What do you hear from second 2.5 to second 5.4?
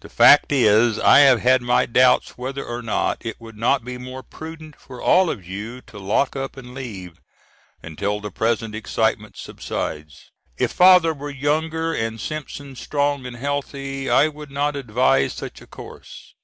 or not it would not be more prudent for all